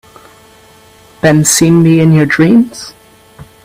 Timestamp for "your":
2.11-2.25